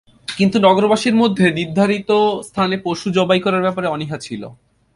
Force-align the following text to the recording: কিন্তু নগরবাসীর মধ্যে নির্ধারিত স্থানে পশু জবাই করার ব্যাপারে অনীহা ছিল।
কিন্তু 0.27 0.57
নগরবাসীর 0.59 1.15
মধ্যে 1.15 1.45
নির্ধারিত 1.51 2.11
স্থানে 2.41 2.75
পশু 2.83 3.07
জবাই 3.11 3.39
করার 3.39 3.61
ব্যাপারে 3.61 3.87
অনীহা 3.87 4.17
ছিল। 4.17 4.41